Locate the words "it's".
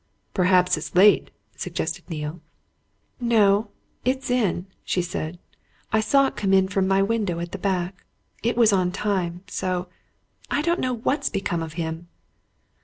0.77-0.95, 4.03-4.31